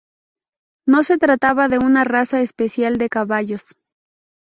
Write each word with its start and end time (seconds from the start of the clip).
No 0.87 1.03
se 1.03 1.19
trataba 1.19 1.67
de 1.67 1.77
una 1.77 2.03
raza 2.05 2.41
especial 2.41 2.97
de 2.97 3.07
caballos. 3.07 3.77